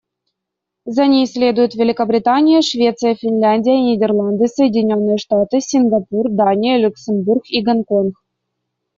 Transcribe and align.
За 0.85 1.05
ней 1.05 1.27
следуют 1.27 1.75
Великобритания, 1.75 2.63
Швеция, 2.63 3.13
Финляндия, 3.13 3.79
Нидерланды, 3.79 4.47
Соединённые 4.47 5.19
Штаты, 5.19 5.61
Сингапур, 5.61 6.27
Дания, 6.31 6.79
Люксембург 6.79 7.43
и 7.45 7.61
Гонконг. 7.61 8.15